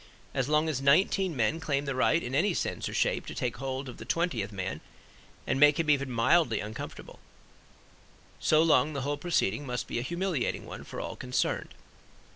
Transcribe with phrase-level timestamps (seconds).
[0.33, 3.57] As long as nineteen men claim the right in any sense or shape to take
[3.57, 4.81] hold of the twentieth man
[5.45, 7.19] and make him even mildly uncomfortable,
[8.39, 11.75] so long the whole proceeding must be a humiliating one for all concerned.